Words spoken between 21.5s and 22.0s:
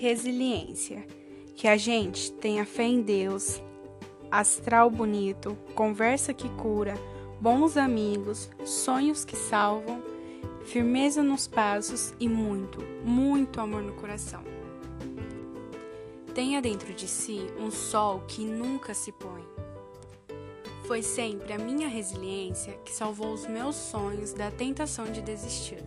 a minha